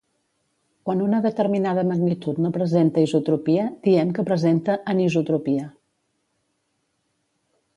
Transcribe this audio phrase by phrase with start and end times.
[0.89, 5.69] Quan una determinada magnitud no presenta isotropia diem que presenta anisotropia.